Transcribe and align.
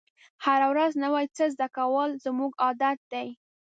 هره 0.45 0.67
ورځ 0.71 0.91
نوی 1.03 1.25
څه 1.35 1.43
زده 1.53 1.67
کول 1.77 2.09
زموږ 2.25 2.51
عادت 2.63 2.99
دی. 3.11 3.27